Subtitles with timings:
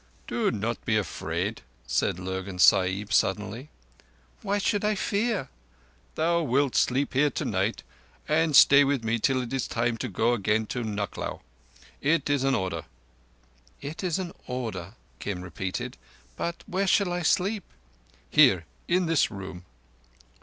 [0.25, 3.69] "Do not be afraid," said Lurgan Sahib suddenly.
[4.41, 5.47] "Why should I fear?"
[6.15, 7.83] "Thou wilt sleep here tonight,
[8.27, 11.41] and stay with me till it is time to go again to Nucklao.
[12.01, 12.85] It is an order."
[13.79, 15.97] "It is an order," Kim repeated.
[16.35, 17.63] "But where shall I sleep?"
[18.27, 19.65] "Here, in this room."